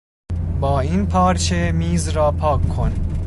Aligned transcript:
با 0.59 0.79
این 0.79 1.05
پارچه 1.07 1.71
میز 1.71 2.09
را 2.09 2.31
پاک 2.31 2.69
کن. 2.69 3.13